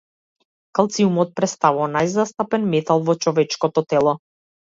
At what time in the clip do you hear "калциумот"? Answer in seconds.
0.77-1.33